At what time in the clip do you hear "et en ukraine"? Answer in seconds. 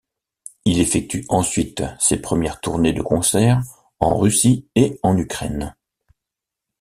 4.73-5.75